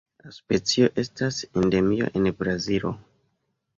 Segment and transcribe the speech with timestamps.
[0.27, 2.95] La specio estas endemio en Brazilo.